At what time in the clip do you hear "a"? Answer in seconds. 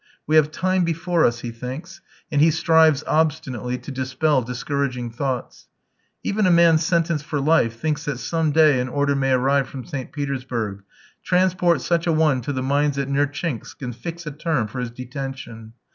6.47-6.49, 12.07-12.11, 14.25-14.31